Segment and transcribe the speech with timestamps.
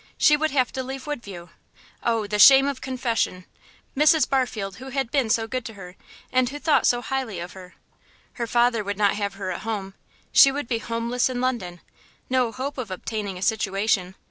[0.17, 1.49] She would have to leave Woodview.
[2.01, 3.45] Oh, the shame of confession!
[3.95, 4.27] Mrs.
[4.27, 5.95] Barfield, who had been so good to her,
[6.31, 7.75] and who thought so highly of her.
[8.33, 9.93] Her father would not have her at home;
[10.31, 11.81] she would be homeless in London.
[12.31, 14.15] No hope of obtaining a situation....